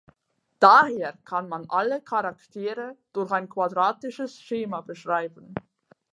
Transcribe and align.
Daher 0.59 1.13
kann 1.25 1.47
man 1.47 1.69
alle 1.69 2.01
Charaktere 2.01 2.97
durch 3.13 3.29
ein 3.29 3.49
quadratisches 3.49 4.41
Schema 4.41 4.81
beschreiben. 4.81 5.53